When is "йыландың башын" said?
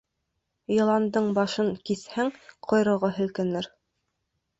0.75-1.69